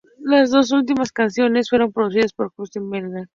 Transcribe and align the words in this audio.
Las 0.23 0.49
dos 0.49 0.71
últimas 0.71 1.11
canciones 1.11 1.69
fueron 1.69 1.91
producidas 1.93 2.33
por 2.33 2.49
Justin 2.55 2.89
Meldal-Johnsen. 2.89 3.29